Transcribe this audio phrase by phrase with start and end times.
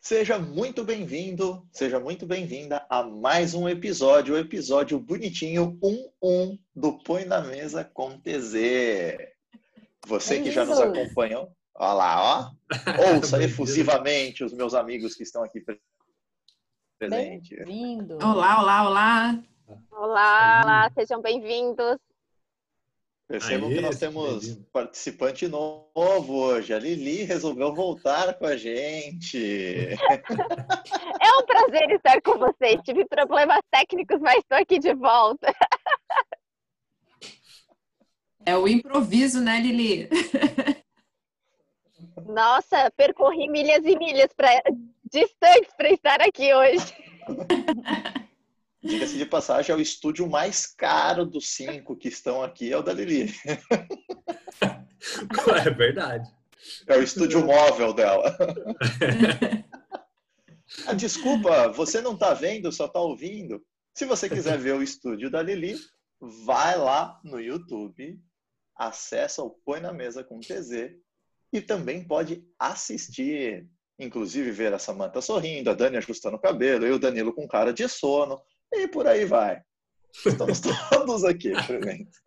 [0.00, 6.98] Seja muito bem-vindo, seja muito bem-vinda a mais um episódio, o episódio bonitinho 11 do
[7.04, 8.54] Põe na Mesa com TZ.
[10.06, 12.50] Você É que já nos acompanhou, olha lá, ó,
[13.14, 15.78] ouça efusivamente os meus amigos que estão aqui pre-
[16.98, 17.58] presentes.
[17.58, 18.16] Bem-vindo.
[18.24, 19.42] Olá, olá, olá.
[19.92, 21.98] Olá, olá, sejam bem-vindos.
[23.30, 24.66] Percebam Aê, que nós temos bem-vindo.
[24.72, 26.74] participante novo hoje.
[26.74, 29.38] A Lili resolveu voltar com a gente.
[31.22, 32.80] É um prazer estar com vocês.
[32.82, 35.54] Tive problemas técnicos, mas estou aqui de volta.
[38.44, 40.08] É o improviso, né, Lili?
[42.26, 44.60] Nossa, percorri milhas e milhas pra,
[45.04, 46.92] distantes para estar aqui hoje.
[48.82, 52.82] Diga-se de passagem, é o estúdio mais caro dos cinco que estão aqui, é o
[52.82, 53.32] da Lili.
[55.64, 56.30] É verdade.
[56.86, 58.36] É o estúdio móvel dela.
[60.86, 63.60] Ah, Desculpa, você não está vendo, só está ouvindo.
[63.92, 65.76] Se você quiser ver o estúdio da Lili,
[66.20, 68.18] vai lá no YouTube,
[68.76, 70.94] acessa o Põe na Mesa com TZ
[71.52, 76.92] e também pode assistir, inclusive ver a Samanta sorrindo, a Dani ajustando o cabelo, e
[76.92, 78.40] o Danilo com cara de sono,
[78.72, 79.62] e por aí vai.
[80.26, 82.20] Estamos todos aqui presentes.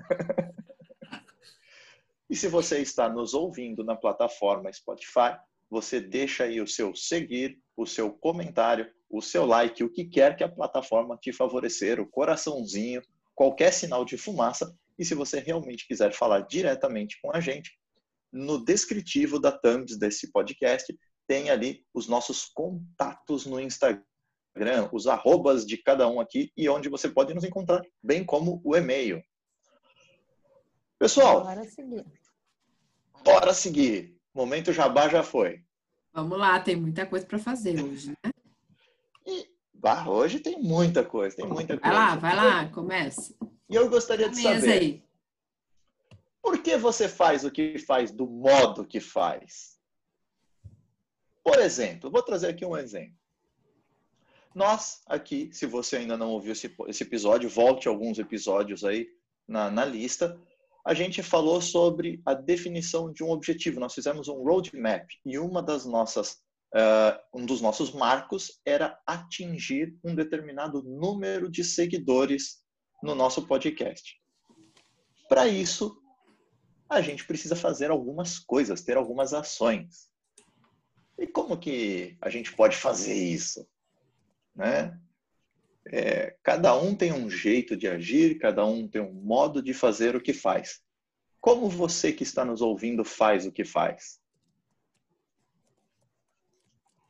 [2.30, 5.38] E se você está nos ouvindo na plataforma Spotify,
[5.70, 10.36] você deixa aí o seu seguir, o seu comentário, o seu like, o que quer
[10.36, 13.02] que a plataforma te favorecer, o coraçãozinho,
[13.36, 14.76] qualquer sinal de fumaça.
[14.98, 17.78] E se você realmente quiser falar diretamente com a gente,
[18.32, 20.98] no descritivo da thumbs desse podcast
[21.28, 24.04] tem ali os nossos contatos no Instagram,
[24.92, 28.76] os arrobas de cada um aqui e onde você pode nos encontrar, bem como o
[28.76, 29.24] e-mail.
[31.00, 32.06] Pessoal, Bora seguir.
[33.24, 34.18] bora seguir.
[34.34, 35.64] Momento jabá já foi.
[36.14, 38.32] Vamos lá, tem muita coisa para fazer hoje, né?
[39.26, 41.98] E bah, hoje tem muita coisa, tem muita Vai coisa.
[41.98, 43.36] lá, vai lá, começa.
[43.70, 45.04] E eu gostaria de saber, aí.
[46.42, 49.80] por que você faz o que faz do modo que faz?
[51.44, 53.18] Por exemplo, vou trazer aqui um exemplo.
[54.56, 59.08] Nós aqui, se você ainda não ouviu esse, esse episódio, volte alguns episódios aí
[59.48, 60.40] na, na lista.
[60.86, 63.80] A gente falou sobre a definição de um objetivo.
[63.80, 66.42] Nós fizemos um roadmap e uma das nossas,
[66.74, 72.64] ah, um dos nossos marcos era atingir um determinado número de seguidores
[73.02, 74.22] no nosso podcast.
[75.28, 75.98] Para isso,
[76.88, 80.12] a gente precisa fazer algumas coisas, ter algumas ações.
[81.18, 83.66] E como que a gente pode fazer isso?
[84.56, 85.00] Né?
[85.88, 90.16] É, cada um tem um jeito de agir, cada um tem um modo de fazer
[90.16, 90.82] o que faz.
[91.42, 94.22] Como você que está nos ouvindo faz o que faz?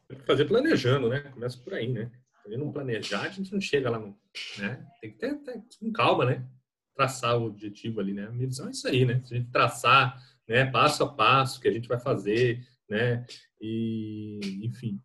[0.08, 1.20] Tem que fazer planejando, né?
[1.20, 2.12] Começa por aí, né?
[2.42, 4.00] Se não planejar, a gente não chega lá,
[4.58, 4.86] né?
[5.00, 6.46] Tem que ter, ter com calma, né?
[6.96, 8.26] Traçar o objetivo ali, né?
[8.26, 9.22] A minha visão é isso aí, né?
[9.24, 10.66] Se a gente traçar, né?
[10.66, 13.26] Passo a passo, o que a gente vai fazer, né?
[13.62, 15.00] E, enfim,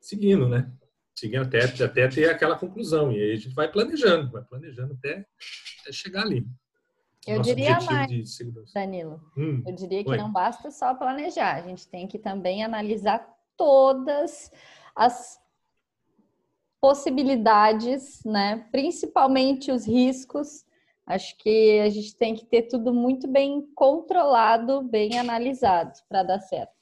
[0.00, 0.72] seguindo, né?
[1.20, 3.12] Seguindo até, até ter aquela conclusão.
[3.12, 5.26] E aí a gente vai planejando, vai planejando até,
[5.82, 6.46] até chegar ali.
[7.26, 8.38] Eu Nosso diria mais.
[8.72, 10.16] Danilo, Hum, eu diria que Oi.
[10.16, 13.22] não basta só planejar, a gente tem que também analisar
[13.54, 14.50] todas
[14.96, 15.38] as
[16.80, 18.66] possibilidades, né?
[18.72, 20.64] Principalmente os riscos.
[21.04, 26.40] Acho que a gente tem que ter tudo muito bem controlado, bem analisado para dar
[26.40, 26.79] certo.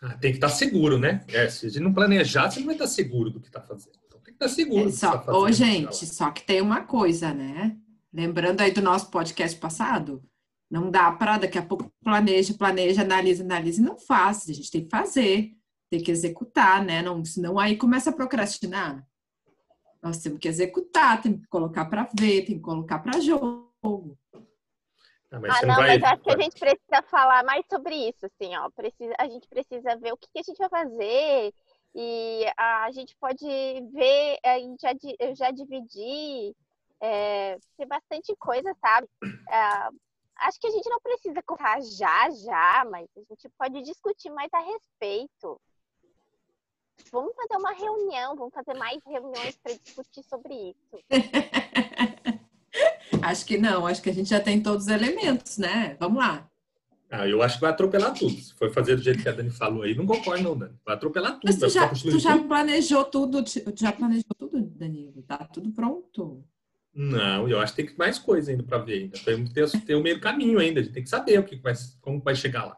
[0.00, 1.24] Ah, tem que estar seguro, né?
[1.28, 3.98] É, se a gente não planejar, você não vai estar seguro do que está fazendo.
[4.06, 4.88] Então tem que estar seguro.
[4.88, 7.76] É só, tá fazendo, ô, gente, só que tem uma coisa, né?
[8.12, 10.22] Lembrando aí do nosso podcast passado,
[10.70, 14.48] não dá para daqui a pouco planeja, planeja, analisa, analisa e não faz.
[14.48, 15.52] A gente tem que fazer,
[15.90, 17.02] tem que executar, né?
[17.02, 19.04] Não, senão aí começa a procrastinar.
[20.02, 24.18] Nós temos que executar, tem que colocar para ver, tem que colocar para jogo.
[25.30, 28.24] Ah, mas Ah, não, vai- mas acho que a gente precisa falar mais sobre isso,
[28.26, 28.70] assim, ó.
[28.70, 31.54] Precisa, a gente precisa ver o que, que a gente vai fazer
[31.94, 33.44] e a gente pode
[33.92, 36.54] ver, a gente já, eu já dividi,
[37.00, 39.08] é, tem bastante coisa, sabe?
[39.50, 39.90] Ah,
[40.40, 44.52] acho que a gente não precisa colocar já, já, mas a gente pode discutir mais
[44.52, 45.60] a respeito.
[47.12, 51.04] Vamos fazer uma reunião, vamos fazer mais reuniões para discutir sobre isso.
[53.22, 55.96] Acho que não, acho que a gente já tem todos os elementos, né?
[55.98, 56.48] Vamos lá.
[57.10, 58.34] Ah, eu acho que vai atropelar tudo.
[58.38, 60.74] Se for fazer do jeito que a Dani falou aí, não concordo não, Dani.
[60.84, 61.44] Vai atropelar tudo.
[61.44, 62.48] Mas tu já, tu já tudo.
[62.48, 65.22] planejou tudo, tu já planejou tudo, Danilo?
[65.22, 66.44] Tá tudo pronto.
[66.94, 69.18] Não, eu acho que tem que mais coisa ainda para ver ainda.
[69.18, 70.80] Tem, tem, tem o meio caminho ainda.
[70.80, 72.76] A gente tem que saber o que vai, como vai chegar lá.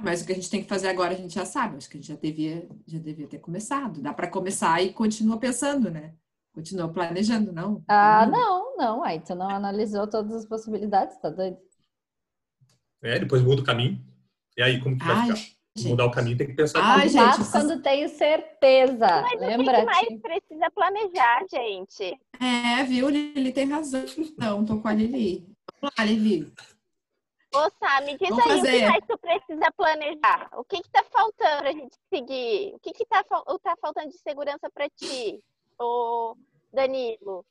[0.00, 1.76] Mas o que a gente tem que fazer agora a gente já sabe.
[1.76, 4.00] Acho que a gente já devia, já devia ter começado.
[4.00, 6.12] Dá para começar e continua pensando, né?
[6.52, 7.84] Continua planejando, não?
[7.86, 9.02] Ah, não, não.
[9.02, 11.58] Aí tu não analisou todas as possibilidades, tá doido?
[13.02, 13.98] É, depois muda o caminho.
[14.56, 15.56] E aí, como que vai Ai, ficar?
[15.84, 16.80] Mudar o caminho tem que pensar.
[16.82, 19.06] Ai, gente, Faço quando tenho certeza.
[19.22, 19.84] Mas o que Lembra?
[19.84, 22.18] mais precisa planejar, gente?
[22.40, 23.10] É, viu?
[23.10, 24.04] Lili tem razão.
[24.16, 25.46] Então, tô com a Lili.
[25.80, 26.52] Vamos lá, Lili.
[27.54, 28.78] Ô, Sam, me diz Vamos aí o fazer.
[28.78, 30.48] que mais tu precisa planejar.
[30.54, 32.74] O que que tá faltando pra gente seguir?
[32.74, 35.42] O que que tá, tá faltando de segurança pra ti,
[35.78, 36.36] ô
[36.72, 37.44] Danilo?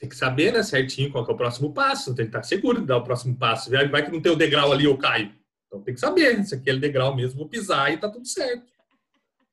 [0.00, 2.14] Tem que saber, né, certinho qual que é o próximo passo.
[2.14, 3.70] Tem que estar seguro de dar o próximo passo.
[3.70, 5.30] Vai que não tem o degrau ali, eu caio.
[5.66, 8.64] Então tem que saber se aquele degrau mesmo, vou pisar e tá tudo certo.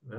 [0.04, 0.18] Né?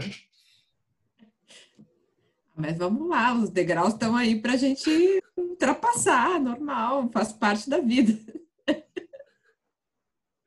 [2.54, 8.12] Mas vamos lá, os degraus estão aí pra gente ultrapassar, normal, faz parte da vida.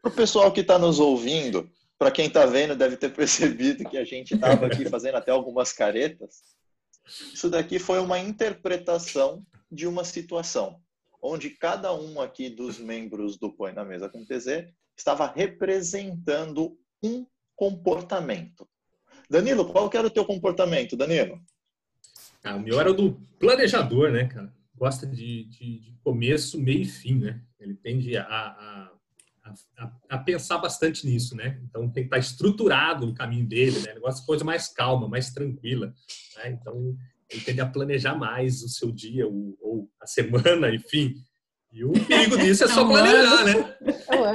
[0.02, 1.68] Para o pessoal que está nos ouvindo,
[1.98, 5.74] para quem está vendo, deve ter percebido que a gente estava aqui fazendo até algumas
[5.74, 6.44] caretas.
[7.34, 10.82] Isso daqui foi uma interpretação de uma situação,
[11.22, 17.26] onde cada um aqui dos membros do Põe na Mesa com TZ estava representando um
[17.56, 18.68] comportamento.
[19.30, 21.40] Danilo, qual que era o teu comportamento, Danilo?
[22.44, 24.54] Ah, o meu era o do planejador, né, cara?
[24.76, 27.42] Gosta de, de, de começo, meio e fim, né?
[27.60, 28.92] Ele tende a, a,
[29.78, 31.62] a, a pensar bastante nisso, né?
[31.64, 33.92] Então tem que estar estruturado o caminho dele, né?
[33.92, 35.94] Ele gosta de coisa mais calma, mais tranquila.
[36.38, 36.52] Né?
[36.52, 36.98] Então
[37.32, 41.16] ele tende a planejar mais o seu dia o, ou a semana, enfim.
[41.72, 43.78] E o perigo disso é só O planejar, né?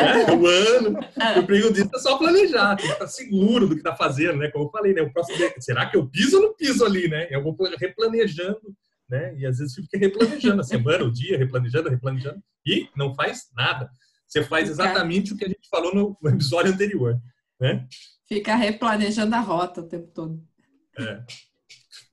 [0.00, 0.98] É, o ano.
[1.38, 4.50] O perigo disso é só planejar, tem que estar seguro do que está fazendo, né?
[4.50, 5.02] Como eu falei, né?
[5.02, 7.28] O próximo, será que eu piso ou não piso ali, né?
[7.30, 8.74] Eu vou replanejando,
[9.08, 9.36] né?
[9.36, 13.90] E às vezes fica replanejando a semana, o dia, replanejando, replanejando, e não faz nada.
[14.26, 17.20] Você faz exatamente o que a gente falou no no episódio anterior,
[17.60, 17.86] né?
[18.26, 20.42] Fica replanejando a rota o tempo todo.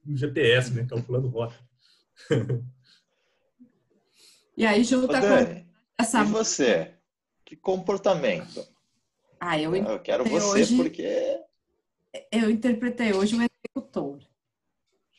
[0.06, 0.85] No GPS, né?
[0.85, 1.56] Calculando rota.
[4.56, 5.68] E aí junta com Dani,
[6.00, 6.21] essa.
[6.21, 6.94] e você?
[7.44, 8.65] Que comportamento?
[9.39, 11.39] Ah, eu, Eu quero você hoje- porque
[12.31, 14.19] eu interpretei hoje um executor.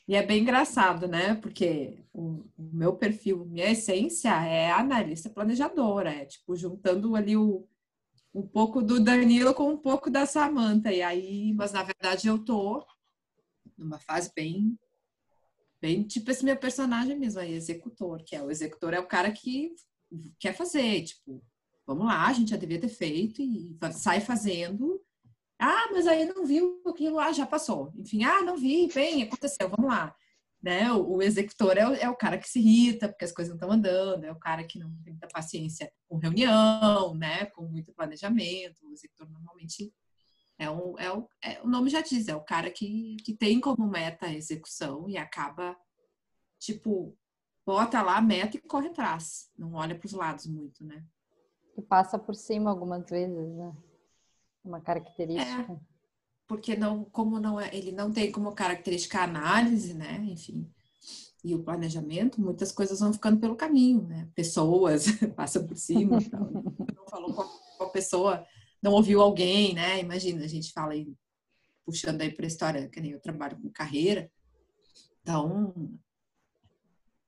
[0.06, 1.34] E é bem engraçado, né?
[1.34, 7.66] Porque o, o meu perfil, minha essência é analista planejadora, é tipo juntando ali o,
[8.34, 10.92] um pouco do Danilo com um pouco da Samantha.
[10.92, 12.84] E aí, mas na verdade eu tô
[13.76, 14.78] numa fase bem
[15.80, 19.30] bem tipo esse meu personagem mesmo aí, executor, que é o executor é o cara
[19.30, 19.74] que
[20.38, 21.44] quer fazer, tipo,
[21.86, 25.00] vamos lá, a gente já devia ter feito e sai fazendo.
[25.58, 27.92] Ah, mas aí não viu aquilo, ah, já passou.
[27.96, 30.14] Enfim, ah, não vi, bem, aconteceu, vamos lá.
[30.62, 30.90] Né?
[30.92, 33.56] O, o executor é o, é o cara que se irrita porque as coisas não
[33.56, 37.44] estão andando, é o cara que não tem muita paciência com reunião, né?
[37.46, 38.86] Com muito planejamento.
[38.88, 39.92] O executor normalmente
[40.58, 43.60] é o, é o, é, o nome já diz, é o cara que, que tem
[43.60, 45.76] como meta a execução e acaba,
[46.58, 47.16] tipo,
[47.66, 49.50] bota lá a meta e corre atrás.
[49.58, 51.04] Não olha para os lados muito, né?
[51.74, 53.76] Que passa por cima algumas vezes, né?
[54.64, 55.80] Uma característica.
[56.46, 60.24] porque não, como não é, ele não tem como característica a análise, né?
[60.24, 60.70] Enfim,
[61.44, 64.28] e o planejamento, muitas coisas vão ficando pelo caminho, né?
[64.34, 65.06] Pessoas
[65.36, 66.48] passam por cima, e tal.
[66.96, 68.46] não falou com a pessoa,
[68.84, 69.98] não ouviu alguém, né?
[69.98, 71.10] Imagina, a gente fala aí
[71.86, 74.30] puxando aí para a história, que nem eu trabalho com carreira,
[75.22, 75.74] então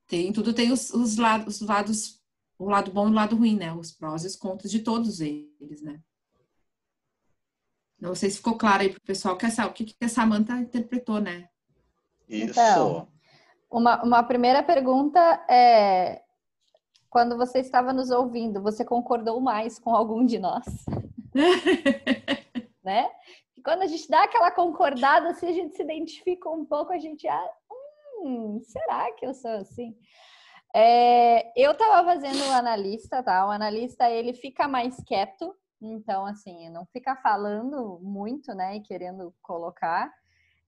[0.05, 2.23] tem tudo tem os, os lados, os lados,
[2.59, 3.73] o lado bom e o lado ruim, né?
[3.73, 5.99] Os prós e os contras de todos eles, né?
[7.99, 10.59] Não sei se ficou claro aí pro pessoal que essa, o que, que a Samantha
[10.59, 11.49] interpretou, né?
[12.29, 12.51] isso.
[12.51, 13.07] Então.
[13.69, 16.21] Uma, uma primeira pergunta é:
[17.09, 20.63] quando você estava nos ouvindo, você concordou mais com algum de nós?
[22.83, 23.09] né?
[23.55, 26.97] E quando a gente dá aquela concordada, se a gente se identifica um pouco, a
[26.99, 27.49] gente, ah,
[28.21, 29.95] hum, será que eu sou assim?
[30.75, 33.47] É, eu estava fazendo o analista, tá?
[33.47, 38.75] O analista ele fica mais quieto, então assim, não fica falando muito, né?
[38.75, 40.11] E querendo colocar.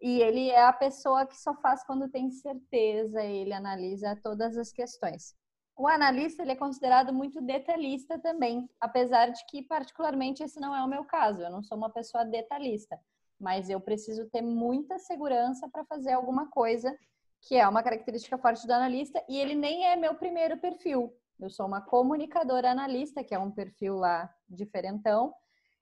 [0.01, 4.71] E ele é a pessoa que só faz quando tem certeza, ele analisa todas as
[4.71, 5.35] questões.
[5.79, 10.83] O analista ele é considerado muito detalhista também, apesar de que particularmente esse não é
[10.83, 11.41] o meu caso.
[11.41, 12.99] Eu não sou uma pessoa detalhista,
[13.39, 16.93] mas eu preciso ter muita segurança para fazer alguma coisa,
[17.39, 21.15] que é uma característica forte do analista, e ele nem é meu primeiro perfil.
[21.39, 25.33] Eu sou uma comunicadora analista, que é um perfil lá diferentão,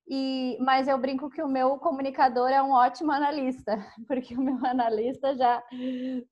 [0.10, 3.76] e, mas eu brinco que o meu comunicador é um ótimo analista,
[4.08, 5.62] porque o meu analista já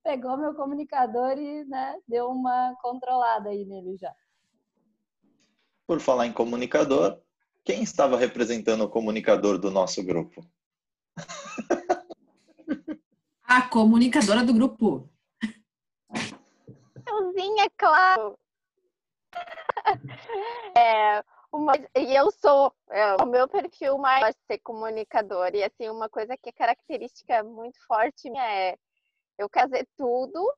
[0.02, 4.14] pegou meu comunicador e né, deu uma controlada aí nele já.
[5.86, 7.22] Por falar em comunicador,
[7.66, 10.42] quem estava representando o comunicador do nosso grupo?
[13.44, 15.10] A comunicadora do grupo.
[17.08, 18.40] Euzinha, claro.
[20.78, 21.24] É,
[21.56, 25.52] uma, e eu sou, é, o meu perfil mais é ser comunicador.
[25.54, 28.78] E assim, uma coisa que é característica muito forte minha é
[29.38, 30.54] eu fazer tudo,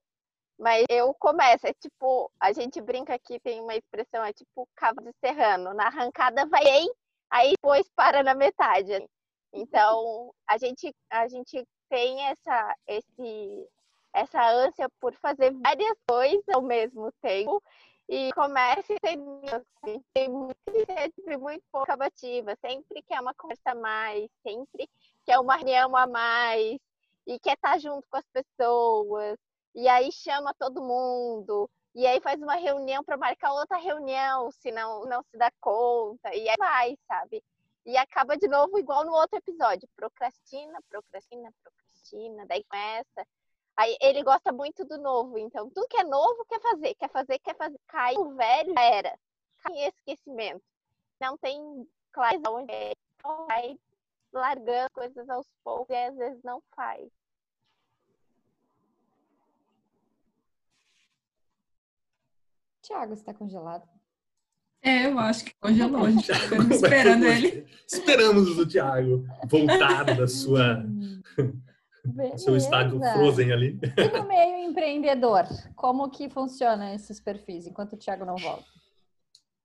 [0.58, 1.68] mas eu começo.
[1.68, 5.74] É tipo, a gente brinca aqui, tem uma expressão, é tipo cabo de serrano.
[5.74, 6.92] Na arrancada vai bem,
[7.30, 9.08] aí depois para na metade.
[9.54, 13.70] Então, a gente, a gente tem essa, esse,
[14.14, 17.62] essa ânsia por fazer várias coisas ao mesmo tempo
[18.08, 19.66] e começa e termina.
[19.84, 20.56] Assim, muito,
[21.16, 24.90] sempre muito pouca acabativa, sempre quer uma conversa a mais, sempre
[25.26, 26.78] quer uma reunião a mais
[27.26, 29.38] e quer estar junto com as pessoas.
[29.76, 34.72] E aí chama todo mundo, e aí faz uma reunião para marcar outra reunião, se
[34.72, 37.44] não, não se dá conta, e aí vai, sabe?
[37.86, 43.28] E acaba de novo igual no outro episódio, procrastina, procrastina, procrastina, daí começa
[43.78, 47.38] Aí ele gosta muito do novo, então tudo que é novo quer fazer, quer fazer,
[47.38, 47.80] quer fazer.
[47.88, 49.20] Cai o velho já era.
[49.60, 50.64] Cai em esquecimento.
[51.22, 52.94] Não tem clareza onde é.
[53.18, 53.80] Então vai
[54.34, 57.08] largando coisas aos poucos e às vezes não faz.
[62.82, 63.88] Tiago, está congelado?
[64.82, 66.04] É, eu acho que congelou.
[66.04, 66.34] A gente tá
[66.74, 67.68] esperando ele.
[67.86, 70.84] Esperamos o Tiago voltar da sua
[72.14, 72.38] Beleza.
[72.38, 73.80] seu estádio Frozen ali.
[73.98, 75.46] E no meio empreendedor,
[75.76, 78.66] como que funciona esses perfis, enquanto o Thiago não volta?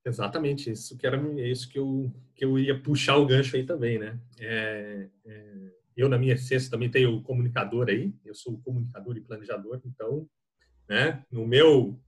[0.05, 3.65] Exatamente, isso que era é isso que eu, que eu ia puxar o gancho aí
[3.65, 4.19] também, né?
[4.41, 9.81] É, é, eu, na minha essência, também tenho comunicador aí, eu sou comunicador e planejador,
[9.85, 10.29] então,
[10.89, 11.99] né, no meu.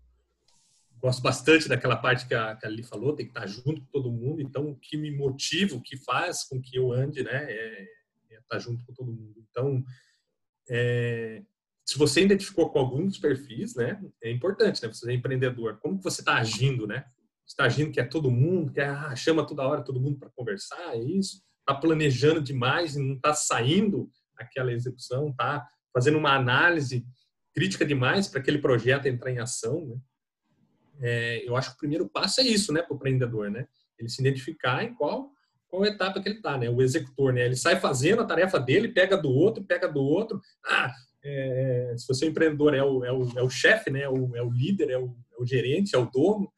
[0.99, 3.87] Gosto bastante daquela parte que a, que a Lili falou, tem que estar junto com
[3.93, 7.45] todo mundo, então o que me motiva, o que faz com que eu ande, né,
[7.45, 7.87] é,
[8.31, 9.35] é estar junto com todo mundo.
[9.51, 9.85] Então,
[10.69, 11.43] é,
[11.85, 16.05] se você identificou com alguns perfis, né, é importante, né, você é empreendedor, como que
[16.05, 17.05] você está agindo, né?
[17.47, 20.31] Está agindo que é todo mundo, que é, ah, chama toda hora todo mundo para
[20.31, 21.43] conversar, é isso?
[21.61, 27.07] Está planejando demais e não está saindo aquela execução, está fazendo uma análise
[27.53, 29.97] crítica demais para aquele projeto entrar em ação, né?
[31.01, 33.69] É, eu acho que o primeiro passo é isso, né, para o empreendedor, né?
[33.99, 35.34] Ele se identificar em qual
[35.75, 36.71] qual etapa que ele está, né?
[36.71, 37.45] O executor, né?
[37.45, 40.41] Ele sai fazendo a tarefa dele, pega do outro, pega do outro.
[40.65, 40.93] Ah,
[41.25, 44.03] é, se você é empreendedor, é o, é o, é o chefe, né?
[44.03, 46.49] É o, é o líder, é o, é o gerente, é o dono,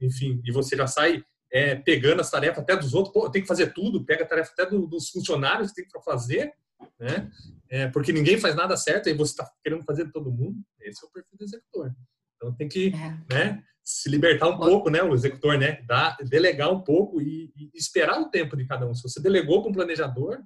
[0.00, 3.48] enfim, e você já sai é, pegando as tarefas até dos outros, pô, tem que
[3.48, 6.52] fazer tudo, pega a tarefa até do, dos funcionários que tem para fazer,
[6.98, 7.30] né?
[7.68, 10.56] É, porque ninguém faz nada certo e você está querendo fazer de todo mundo.
[10.80, 11.94] Esse é o perfil do executor.
[12.36, 13.34] Então tem que, é.
[13.34, 13.62] né?
[13.84, 18.20] Se libertar um pouco, né, o executor, né, dar, delegar um pouco e, e esperar
[18.20, 18.94] o tempo de cada um.
[18.94, 20.40] Se você delegou para um planejador,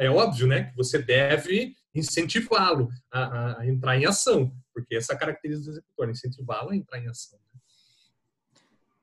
[0.00, 5.70] é óbvio, né, que você deve incentivá-lo a, a, entrar em ação, porque essa característica
[5.70, 7.38] do executor, incentivá-lo a entrar em ação.
[7.52, 7.60] Né?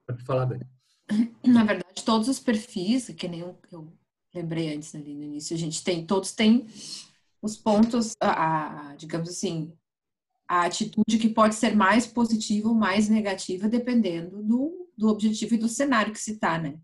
[0.08, 0.66] Pode falar, Dani.
[1.46, 3.94] Na verdade, todos os perfis, que nem eu, eu
[4.34, 6.68] lembrei antes ali no início, a gente tem, todos têm
[7.42, 9.72] os pontos, a, a digamos assim,
[10.50, 15.60] a atitude que pode ser mais positiva ou mais negativa, dependendo do, do objetivo e
[15.60, 16.80] do cenário que se está, né?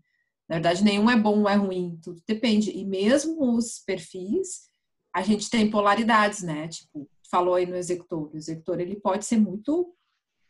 [0.48, 2.70] Na verdade, nenhum é bom ou é ruim, tudo depende.
[2.70, 4.68] E mesmo os perfis,
[5.12, 6.68] a gente tem polaridades, né?
[6.68, 8.30] Tipo, falou aí no executor.
[8.32, 9.92] O executor, ele pode ser muito,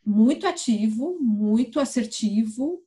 [0.05, 2.83] muito ativo, muito assertivo,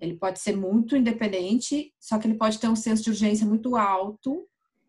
[0.00, 3.76] ele pode ser muito independente, só que ele pode ter um senso de urgência muito
[3.76, 4.48] alto,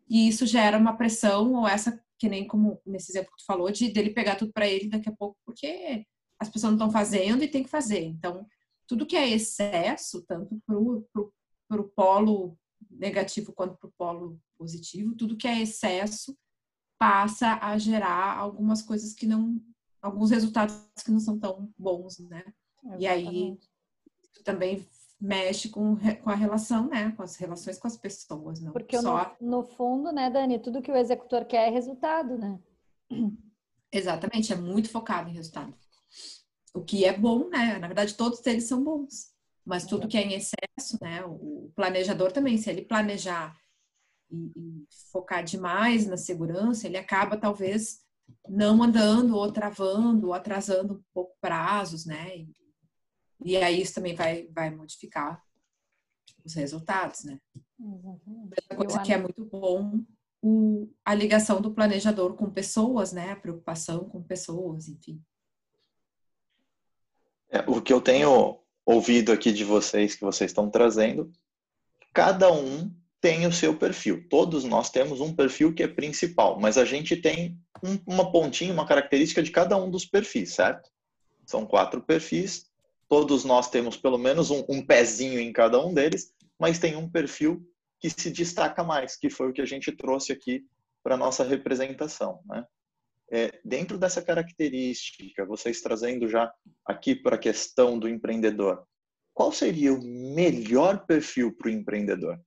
[0.10, 3.72] e isso gera uma pressão ou essa que nem como nesse exemplo que tu falou,
[3.72, 6.06] de dele pegar tudo para ele daqui a pouco, porque
[6.40, 8.04] as pessoas não estão fazendo e tem que fazer.
[8.04, 8.48] Então,
[8.88, 10.78] tudo que é excesso, tanto para
[11.82, 12.58] o polo
[12.90, 16.38] negativo quanto para o polo positivo, tudo que é excesso
[16.98, 19.62] passa a gerar algumas coisas que não,
[20.02, 22.44] alguns resultados que não são tão bons, né?
[22.84, 23.04] Exatamente.
[23.04, 23.60] E aí
[24.44, 24.88] também
[25.20, 27.12] mexe com, com a relação, né?
[27.12, 29.36] Com as relações com as pessoas, não Porque só...
[29.40, 32.60] no, no fundo, né, Dani, tudo que o executor quer é resultado, né?
[33.92, 35.74] Exatamente, é muito focado em resultado.
[36.74, 37.78] O que é bom, né?
[37.80, 39.34] Na verdade, todos eles são bons.
[39.66, 41.24] Mas tudo que é em excesso, né?
[41.26, 43.56] O planejador também, se ele planejar
[44.30, 48.02] e, e focar demais na segurança, ele acaba talvez
[48.48, 52.38] não andando ou travando ou atrasando um pouco prazos, né?
[52.38, 52.54] E,
[53.44, 55.44] e aí isso também vai, vai modificar
[56.44, 57.40] os resultados, né?
[57.80, 60.00] Outra coisa que é muito bom,
[60.42, 63.32] o, a ligação do planejador com pessoas, né?
[63.32, 65.22] A preocupação com pessoas, enfim.
[67.50, 71.32] É, o que eu tenho ouvido aqui de vocês, que vocês estão trazendo,
[72.14, 74.28] cada um tem o seu perfil.
[74.30, 78.72] Todos nós temos um perfil que é principal, mas a gente tem um, uma pontinha,
[78.72, 80.92] uma característica de cada um dos perfis, certo?
[81.46, 82.65] São quatro perfis.
[83.08, 87.10] Todos nós temos pelo menos um, um pezinho em cada um deles, mas tem um
[87.10, 87.64] perfil
[88.00, 90.66] que se destaca mais, que foi o que a gente trouxe aqui
[91.04, 92.66] para nossa representação, né?
[93.32, 96.54] É, dentro dessa característica, vocês trazendo já
[96.86, 98.86] aqui para a questão do empreendedor,
[99.34, 102.40] qual seria o melhor perfil para o empreendedor?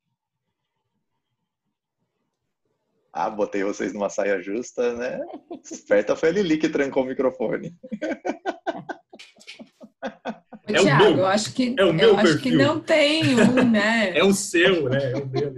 [3.12, 5.21] Ah, botei vocês numa saia justa, né?
[5.65, 7.77] Esperta foi a Lili que trancou o microfone.
[10.69, 12.33] É Tiago, eu acho que, é o meu eu perfil.
[12.35, 14.13] acho que não tem um, né?
[14.19, 15.13] é o seu, né?
[15.13, 15.57] É o dele.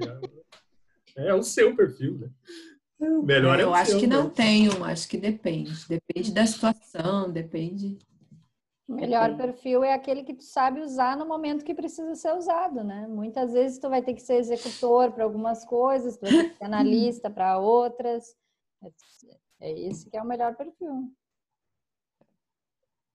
[1.16, 2.30] É, é o seu perfil, né?
[3.24, 5.72] Melhor é, eu acho que não tem um, acho que depende.
[5.88, 7.98] Depende da situação, depende.
[8.86, 12.82] O melhor perfil é aquele que tu sabe usar no momento que precisa ser usado,
[12.82, 13.06] né?
[13.08, 16.58] Muitas vezes tu vai ter que ser executor para algumas coisas, tu vai ter que
[16.58, 18.34] ser analista para outras.
[19.60, 21.10] É esse que é o melhor perfil.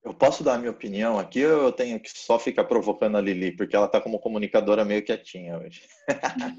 [0.05, 3.21] Eu posso dar a minha opinião aqui ou eu tenho que só ficar provocando a
[3.21, 5.81] Lili, porque ela está como comunicadora meio quietinha hoje.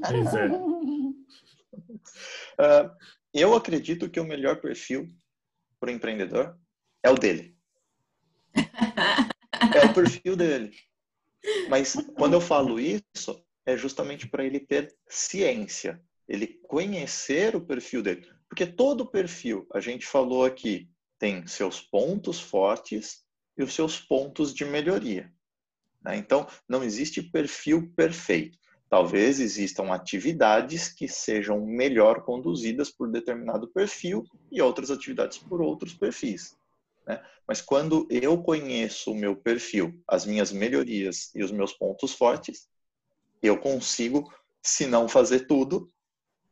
[0.05, 0.47] Pois é.
[2.59, 2.91] uh,
[3.33, 5.09] eu acredito que o melhor perfil
[5.79, 6.59] para o empreendedor
[7.05, 7.57] é o dele.
[8.53, 10.73] É o perfil dele.
[11.69, 18.03] Mas quando eu falo isso, é justamente para ele ter ciência, ele conhecer o perfil
[18.03, 18.27] dele.
[18.49, 23.25] Porque todo perfil, a gente falou aqui, tem seus pontos fortes
[23.57, 25.33] e os seus pontos de melhoria.
[26.03, 26.17] Né?
[26.17, 28.59] Então, não existe perfil perfeito.
[28.89, 35.93] Talvez existam atividades que sejam melhor conduzidas por determinado perfil e outras atividades por outros
[35.93, 36.57] perfis.
[37.07, 37.21] Né?
[37.49, 42.69] Mas quando eu conheço o meu perfil, as minhas melhorias e os meus pontos fortes,
[43.43, 44.33] eu consigo,
[44.63, 45.93] se não fazer tudo,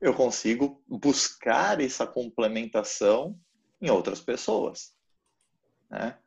[0.01, 3.39] eu consigo buscar essa complementação
[3.81, 4.93] em outras pessoas.
[5.89, 6.19] Né?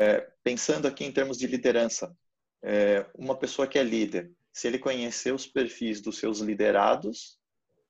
[0.00, 2.16] É, é, pensando aqui em termos de liderança,
[2.62, 7.38] é, uma pessoa que é líder, se ele conhecer os perfis dos seus liderados,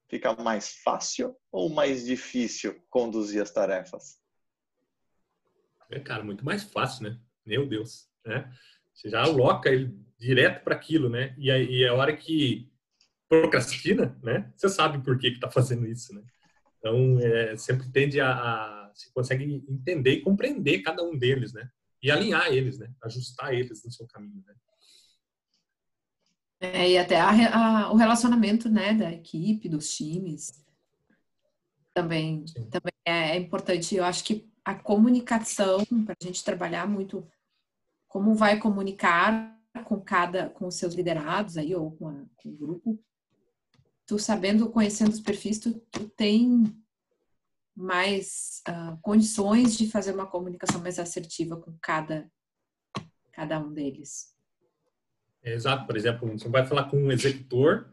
[0.08, 4.18] fica mais fácil ou mais difícil conduzir as tarefas?
[5.88, 7.20] É, cara, muito mais fácil, né?
[7.46, 8.52] Meu Deus, né?
[8.92, 11.34] Você já aloca ele direto para aquilo, né?
[11.38, 12.68] E, aí, e a hora que
[13.28, 14.52] procrastina, né?
[14.56, 16.22] Você sabe por que que tá fazendo isso, né?
[16.78, 21.70] Então, é, sempre tende a, a você consegue entender e compreender cada um deles, né?
[22.02, 22.92] E alinhar eles, né?
[23.02, 24.54] Ajustar eles no seu caminho, né?
[26.62, 30.62] É, e até a, a, o relacionamento, né, da equipe, dos times,
[31.94, 33.94] também, também é, é importante.
[33.94, 37.26] Eu acho que a comunicação, para a gente trabalhar muito
[38.06, 42.56] como vai comunicar com cada, com os seus liderados aí, ou com, a, com o
[42.56, 43.02] grupo,
[44.04, 46.64] tu sabendo, conhecendo os perfis, tu, tu tem
[47.76, 52.30] mais uh, condições de fazer uma comunicação mais assertiva com cada,
[53.32, 54.34] cada um deles.
[55.42, 57.88] Exato, por exemplo, você vai falar com um executor,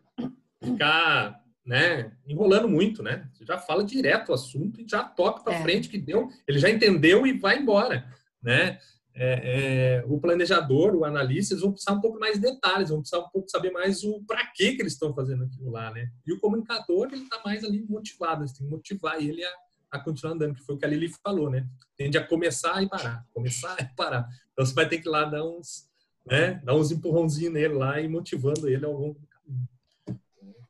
[0.62, 3.30] ficar né, enrolando muito, né?
[3.34, 5.62] Você já fala direto o assunto e já toca para é.
[5.62, 8.06] frente que deu, ele já entendeu e vai embora,
[8.42, 8.80] né?
[9.20, 13.00] É, é, o planejador, o analista, eles vão precisar um pouco mais de detalhes, vão
[13.00, 16.12] precisar um pouco saber mais o para que que eles estão fazendo aquilo lá, né?
[16.26, 19.50] E o comunicador, ele está mais ali motivado, você tem que motivar ele a,
[19.92, 21.66] a continuar andando, que foi o que a Lili falou, né?
[21.96, 24.28] Tende a começar e parar, começar e parar.
[24.52, 25.90] Então você vai ter que ir lá dar uns,
[26.26, 29.68] né, dar uns empurrãozinhos nele lá e motivando ele ao longo do caminho.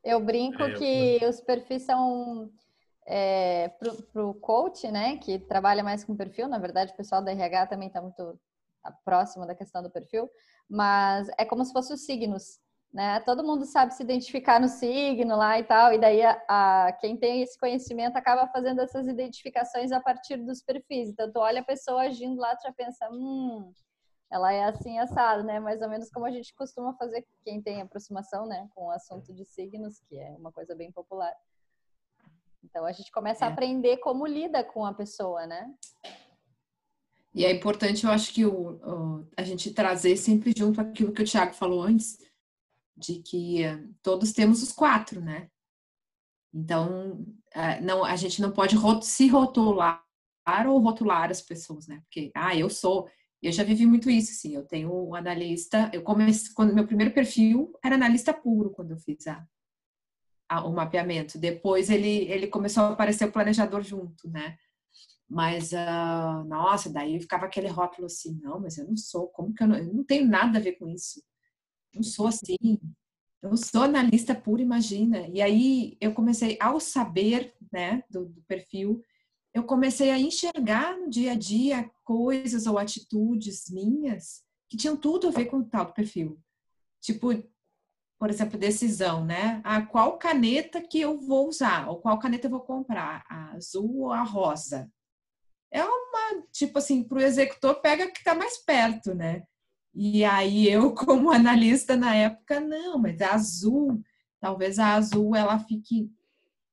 [0.03, 1.29] Eu brinco é, que eu...
[1.29, 2.51] os perfis são
[3.05, 3.69] é,
[4.13, 7.67] para o coach, né, que trabalha mais com perfil, na verdade o pessoal da RH
[7.67, 8.39] também está muito
[9.03, 10.29] próximo da questão do perfil,
[10.69, 12.59] mas é como se fossem os signos
[12.93, 13.19] né?
[13.21, 17.17] Todo mundo sabe se identificar no signo lá e tal, e daí a, a, quem
[17.17, 21.09] tem esse conhecimento acaba fazendo essas identificações a partir dos perfis.
[21.09, 23.71] Então, tu olha a pessoa agindo lá, tu já pensa, hum,
[24.31, 25.59] ela é assim assada, né?
[25.59, 29.33] Mais ou menos como a gente costuma fazer quem tem aproximação, né, com o assunto
[29.33, 31.33] de signos, que é uma coisa bem popular.
[32.63, 33.47] Então a gente começa é.
[33.47, 35.73] a aprender como lida com a pessoa, né?
[37.33, 41.21] E é importante, eu acho que o, o, a gente trazer sempre junto aquilo que
[41.21, 42.17] o Thiago falou antes,
[42.97, 43.61] de que
[44.01, 45.49] todos temos os quatro, né?
[46.53, 47.23] Então,
[47.83, 50.03] não, a gente não pode se rotular
[50.67, 52.01] ou rotular as pessoas, né?
[52.01, 53.07] Porque, ah, eu sou.
[53.41, 54.55] Eu já vivi muito isso, sim.
[54.55, 55.91] Eu tenho um analista.
[55.93, 59.45] Eu comecei quando meu primeiro perfil era analista puro quando eu fiz a,
[60.49, 61.37] a, o mapeamento.
[61.37, 64.57] Depois ele ele começou a aparecer o planejador junto, né?
[65.29, 69.61] Mas, uh, nossa, daí ficava aquele rótulo assim, não, mas eu não sou, como que
[69.61, 71.21] eu não, eu não tenho nada a ver com isso
[71.93, 72.57] não sou assim.
[73.41, 75.27] Eu sou analista pura, imagina.
[75.27, 79.01] E aí eu comecei, ao saber né, do, do perfil,
[79.53, 85.27] eu comecei a enxergar no dia a dia coisas ou atitudes minhas que tinham tudo
[85.27, 86.39] a ver com o tal do perfil.
[87.01, 87.31] Tipo,
[88.19, 89.61] por exemplo, decisão, né?
[89.63, 91.87] Ah, qual caneta que eu vou usar?
[91.89, 93.23] Ou qual caneta eu vou comprar?
[93.29, 94.91] A azul ou a rosa?
[95.71, 99.43] É uma, tipo assim, para o executor, pega que está mais perto, né?
[99.99, 103.99] E aí eu, como analista na época, não, mas a azul,
[104.39, 106.11] talvez a azul ela fique,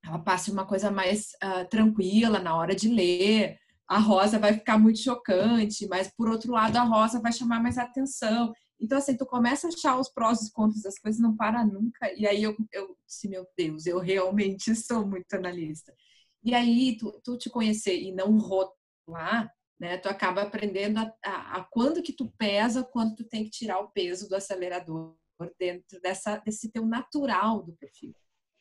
[0.05, 3.59] ela passe uma coisa mais uh, tranquila na hora de ler.
[3.89, 7.79] A rosa vai ficar muito chocante, mas por outro lado a rosa vai chamar mais
[7.79, 8.53] atenção.
[8.81, 11.65] Então, assim, tu começa a achar os prós e os contras das coisas, não para
[11.65, 12.13] nunca.
[12.15, 15.95] E aí eu, eu disse, meu Deus, eu realmente sou muito analista.
[16.43, 19.99] E aí, tu, tu te conhecer e não rotular, né?
[19.99, 23.81] Tu acaba aprendendo a, a, a, quando que tu pesa, quando tu tem que tirar
[23.81, 25.17] o peso do acelerador
[25.59, 28.15] dentro dessa, desse teu natural do perfil.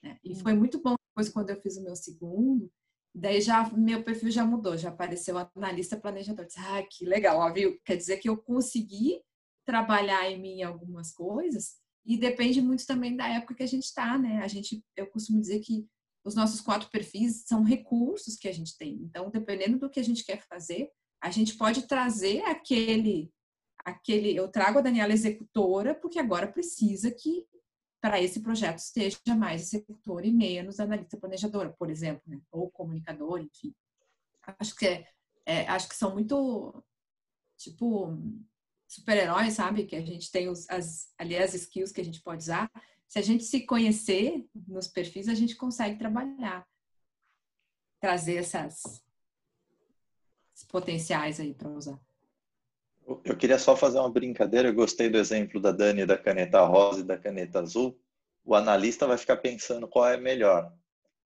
[0.04, 0.17] Né?
[0.23, 2.71] E foi muito bom depois quando eu fiz o meu segundo,
[3.13, 6.45] daí já meu perfil já mudou, já apareceu analista planejador.
[6.45, 7.80] Disse, ah, que legal, ó, viu?
[7.86, 9.21] Quer dizer que eu consegui
[9.65, 14.17] trabalhar em mim algumas coisas e depende muito também da época que a gente está,
[14.17, 14.39] né?
[14.43, 15.88] A gente, eu costumo dizer que
[16.26, 18.95] os nossos quatro perfis são recursos que a gente tem.
[18.95, 20.89] Então, dependendo do que a gente quer fazer,
[21.23, 23.31] a gente pode trazer aquele,
[23.79, 24.36] aquele.
[24.36, 27.47] Eu trago a Daniela executora, porque agora precisa que
[28.01, 32.41] para esse projeto esteja mais executora e menos analista planejadora, por exemplo, né?
[32.51, 33.73] ou comunicador, enfim.
[34.59, 35.07] Acho que é,
[35.45, 36.83] é, acho que são muito
[37.57, 38.17] tipo
[38.86, 39.86] super-heróis, sabe?
[39.86, 42.69] Que a gente tem os, as, ali as skills que a gente pode usar.
[43.07, 46.67] Se a gente se conhecer nos perfis, a gente consegue trabalhar,
[48.01, 49.01] trazer essas,
[50.63, 51.99] potenciais aí para usar.
[53.26, 54.69] Eu queria só fazer uma brincadeira.
[54.69, 57.99] Eu gostei do exemplo da Dani da caneta rosa e da caneta azul.
[58.45, 60.71] O analista vai ficar pensando qual é melhor.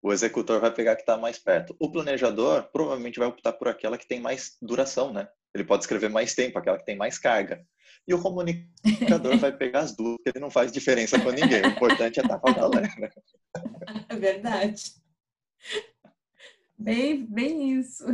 [0.01, 1.75] O executor vai pegar a que está mais perto.
[1.79, 5.27] O planejador provavelmente vai optar por aquela que tem mais duração, né?
[5.53, 7.65] Ele pode escrever mais tempo, aquela que tem mais carga.
[8.07, 11.61] E o comunicador vai pegar as duas, porque ele não faz diferença com ninguém.
[11.63, 12.87] O importante é estar com a galera.
[14.09, 14.83] É verdade.
[16.77, 18.05] Bem, bem isso.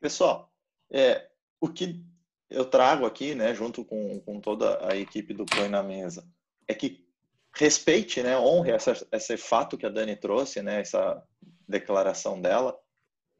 [0.00, 0.52] Pessoal,
[0.90, 1.28] é,
[1.60, 2.04] o que
[2.50, 6.26] eu trago aqui, né, junto com, com toda a equipe do Põe na Mesa,
[6.66, 7.06] é que
[7.54, 11.22] respeite, né, honre essa, esse fato que a Dani trouxe, né, essa
[11.68, 12.78] declaração dela,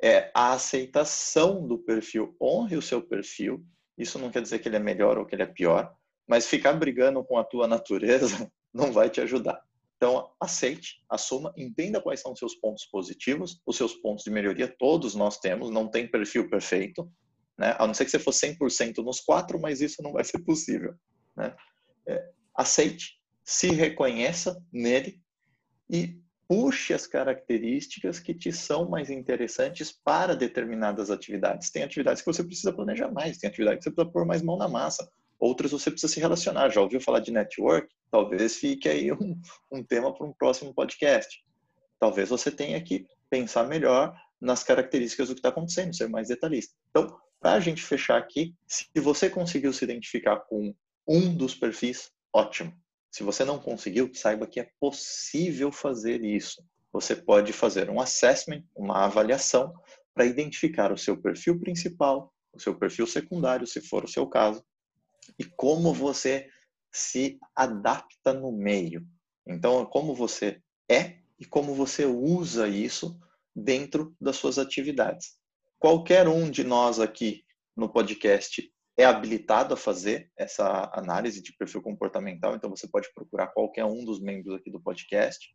[0.03, 2.37] é a aceitação do perfil.
[2.41, 3.65] Honre o seu perfil.
[3.97, 5.93] Isso não quer dizer que ele é melhor ou que ele é pior,
[6.27, 9.61] mas ficar brigando com a tua natureza não vai te ajudar.
[9.99, 14.73] Então, aceite, assuma, entenda quais são os seus pontos positivos, os seus pontos de melhoria,
[14.79, 17.11] todos nós temos, não tem perfil perfeito,
[17.59, 17.75] né?
[17.77, 20.95] a não ser que você fosse 100% nos quatro, mas isso não vai ser possível.
[21.37, 21.53] Né?
[22.07, 25.21] É, aceite, se reconheça nele
[25.91, 31.71] e puxe as características que te são mais interessantes para determinadas atividades.
[31.71, 34.57] Tem atividades que você precisa planejar mais, tem atividades que você precisa pôr mais mão
[34.57, 35.11] na massa.
[35.39, 36.71] Outras você precisa se relacionar.
[36.71, 37.89] Já ouviu falar de network?
[38.11, 39.41] Talvez fique aí um,
[39.73, 41.43] um tema para um próximo podcast.
[42.01, 46.75] Talvez você tenha que pensar melhor nas características do que está acontecendo, ser mais detalhista.
[46.91, 50.75] Então, para a gente fechar aqui, se você conseguiu se identificar com
[51.07, 52.73] um dos perfis, ótimo.
[53.11, 56.63] Se você não conseguiu, saiba que é possível fazer isso.
[56.93, 59.73] Você pode fazer um assessment, uma avaliação,
[60.15, 64.65] para identificar o seu perfil principal, o seu perfil secundário, se for o seu caso,
[65.39, 66.49] e como você
[66.93, 69.07] se adapta no meio.
[69.47, 73.19] Então, como você é e como você usa isso
[73.55, 75.37] dentro das suas atividades.
[75.79, 77.45] Qualquer um de nós aqui
[77.77, 83.47] no podcast é habilitado a fazer essa análise de perfil comportamental, então você pode procurar
[83.49, 85.49] qualquer um dos membros aqui do podcast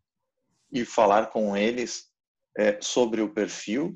[0.71, 2.05] e falar com eles
[2.57, 3.93] é, sobre o perfil.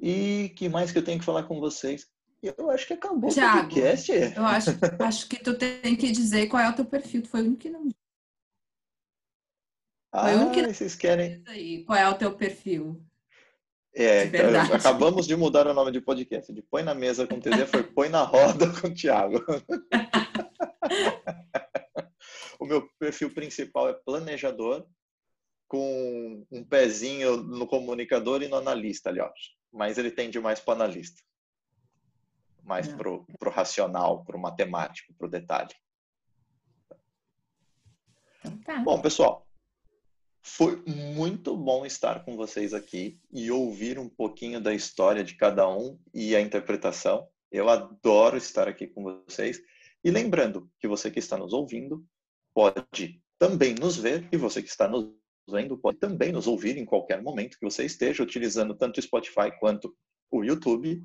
[0.00, 2.06] E que mais que eu tenho que falar com vocês?
[2.42, 4.12] Eu acho que acabou Thiago, o podcast.
[4.12, 4.70] Eu acho,
[5.00, 7.22] acho que tu tem que dizer qual é o teu perfil.
[7.22, 7.82] Tu foi o único que não.
[7.82, 7.92] Foi
[10.12, 10.72] ah, que não...
[10.72, 11.42] vocês querem.
[11.46, 11.84] Aí.
[11.84, 13.04] Qual é o teu perfil?
[13.94, 16.52] É, então, acabamos de mudar o nome de podcast.
[16.52, 19.44] De põe na mesa com o TZ foi põe na roda com o Thiago.
[22.60, 24.86] o meu perfil principal é planejador,
[25.66, 29.28] com um pezinho no comunicador e no analista ali, ó.
[29.72, 31.20] Mas ele tende mais para analista
[32.68, 32.94] mais é.
[32.94, 35.74] pro, pro racional, pro matemático, pro detalhe.
[38.38, 38.78] Então tá.
[38.78, 39.48] Bom, pessoal,
[40.42, 45.68] foi muito bom estar com vocês aqui e ouvir um pouquinho da história de cada
[45.68, 47.28] um e a interpretação.
[47.50, 49.60] Eu adoro estar aqui com vocês.
[50.04, 52.04] E lembrando que você que está nos ouvindo
[52.54, 55.12] pode também nos ver e você que está nos
[55.48, 59.50] vendo pode também nos ouvir em qualquer momento que você esteja utilizando tanto o Spotify
[59.58, 59.96] quanto
[60.30, 61.02] o YouTube.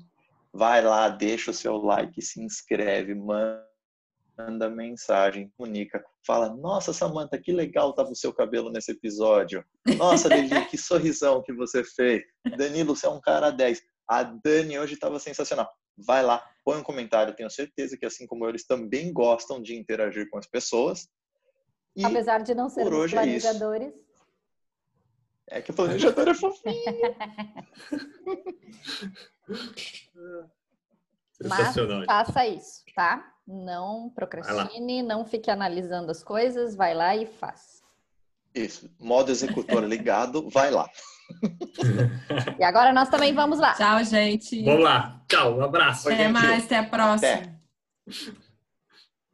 [0.56, 7.50] Vai lá, deixa o seu like, se inscreve, manda mensagem, comunica, fala: Nossa, Samantha, que
[7.50, 9.64] legal estava o seu cabelo nesse episódio.
[9.96, 12.22] Nossa, Lili, que sorrisão que você fez.
[12.56, 13.82] Danilo, você é um cara 10.
[14.06, 15.68] A Dani hoje estava sensacional.
[15.98, 17.34] Vai lá, põe um comentário.
[17.34, 21.08] Tenho certeza que, assim como eles, também gostam de interagir com as pessoas.
[21.96, 23.92] E Apesar de não ser planejadores.
[25.50, 26.80] É, é que o planejador é fofinho.
[31.42, 31.74] Mas
[32.06, 33.32] faça isso, tá?
[33.46, 37.82] Não procrastine, não fique analisando as coisas, vai lá e faz.
[38.54, 40.88] Isso, modo executor ligado, vai lá.
[42.58, 43.74] e agora nós também vamos lá.
[43.74, 44.62] Tchau, gente.
[44.62, 45.22] Vamos lá.
[45.28, 46.08] Tchau, um abraço.
[46.08, 47.32] Até mais, até a próxima.
[47.32, 47.54] Até.